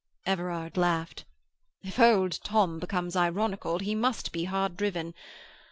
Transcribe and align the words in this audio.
Everard 0.25 0.77
laughed. 0.77 1.25
"If 1.83 1.99
old 1.99 2.39
Tom 2.43 2.79
becomes 2.79 3.15
ironical, 3.15 3.77
he 3.77 3.93
must 3.93 4.31
be 4.31 4.45
hard 4.45 4.75
driven. 4.75 5.13